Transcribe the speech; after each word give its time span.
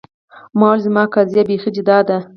ما 0.59 0.67
ویل 0.71 0.81
زما 0.85 1.03
قضیه 1.15 1.43
بیخي 1.49 1.69
جدا 1.77 1.97
ده. 2.07 2.17